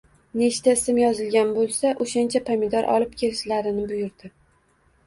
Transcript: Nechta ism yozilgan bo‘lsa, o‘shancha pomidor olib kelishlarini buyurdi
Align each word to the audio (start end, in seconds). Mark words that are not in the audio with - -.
Nechta 0.41 0.73
ism 0.77 1.01
yozilgan 1.01 1.51
bo‘lsa, 1.59 1.91
o‘shancha 2.07 2.43
pomidor 2.49 2.91
olib 2.97 3.15
kelishlarini 3.23 3.89
buyurdi 3.95 4.35